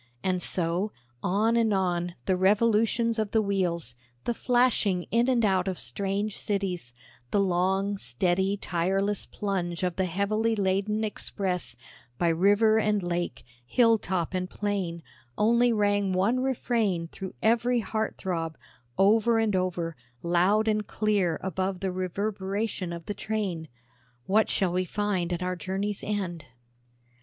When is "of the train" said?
22.91-23.67